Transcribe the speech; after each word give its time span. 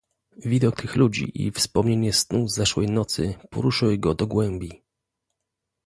"Widok 0.45 0.75
tych 0.81 0.95
ludzi 0.95 1.43
i 1.47 1.51
wspomnienie 1.51 2.13
snu 2.13 2.47
zeszłej 2.47 2.87
nocy 2.87 3.33
poruszyły 3.51 3.97
go 3.97 4.15
do 4.15 4.27
głębi." 4.27 4.83